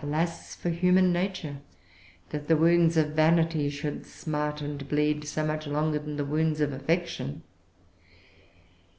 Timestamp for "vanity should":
3.10-4.06